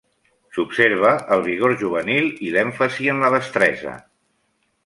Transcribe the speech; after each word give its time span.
S'observa 0.55 1.11
el 1.35 1.43
vigor 1.49 1.75
juvenil 1.83 2.31
i 2.47 2.51
l'èmfasi 2.57 3.13
en 3.15 3.23
la 3.25 3.33
destresa. 3.39 3.97